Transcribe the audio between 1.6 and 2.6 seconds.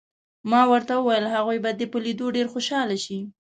به دې په لیدو ډېر